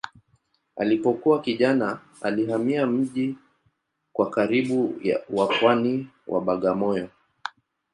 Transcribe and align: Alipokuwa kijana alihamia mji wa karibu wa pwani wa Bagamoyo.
Alipokuwa 0.75 1.41
kijana 1.41 1.99
alihamia 2.21 2.87
mji 2.87 3.37
wa 4.15 4.29
karibu 4.29 4.97
wa 5.29 5.47
pwani 5.47 6.07
wa 6.27 6.41
Bagamoyo. 6.41 7.09